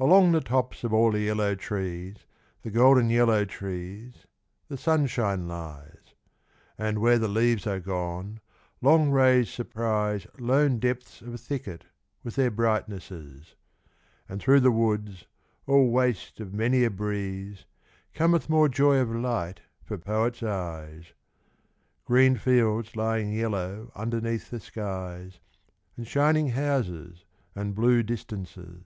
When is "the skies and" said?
24.50-26.06